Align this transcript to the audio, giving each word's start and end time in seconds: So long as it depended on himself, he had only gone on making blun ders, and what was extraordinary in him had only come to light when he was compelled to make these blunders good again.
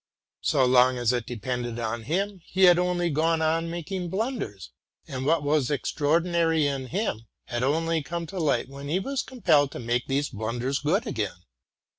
So 0.41 0.65
long 0.65 0.97
as 0.97 1.13
it 1.13 1.27
depended 1.27 1.77
on 1.77 2.05
himself, 2.05 2.41
he 2.47 2.63
had 2.63 2.79
only 2.79 3.11
gone 3.11 3.39
on 3.39 3.69
making 3.69 4.09
blun 4.09 4.39
ders, 4.39 4.71
and 5.07 5.27
what 5.27 5.43
was 5.43 5.69
extraordinary 5.69 6.65
in 6.65 6.87
him 6.87 7.27
had 7.45 7.61
only 7.61 8.01
come 8.01 8.25
to 8.25 8.39
light 8.39 8.67
when 8.67 8.87
he 8.87 8.97
was 8.99 9.21
compelled 9.21 9.71
to 9.73 9.79
make 9.79 10.07
these 10.07 10.29
blunders 10.29 10.79
good 10.79 11.05
again. 11.05 11.43